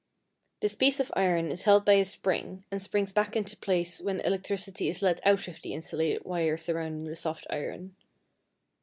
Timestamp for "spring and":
2.05-2.81